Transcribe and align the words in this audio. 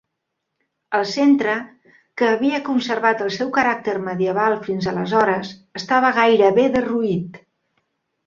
El 0.99 1.03
centre, 1.09 1.57
que 2.21 2.29
havia 2.29 2.61
conservar 2.69 3.11
el 3.27 3.29
seu 3.35 3.51
caràcter 3.59 3.95
medieval 4.07 4.57
fins 4.65 4.89
aleshores, 4.95 5.51
estava 5.83 6.13
gairebé 6.19 6.67
derruït. 6.77 7.39